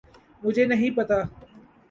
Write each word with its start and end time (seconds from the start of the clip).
مجھے 0.43 0.65
نہیں 0.65 0.89
پتہ۔ 0.97 1.19